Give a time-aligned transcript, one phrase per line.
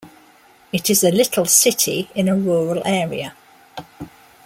[0.73, 3.35] It is a little city in a rural area.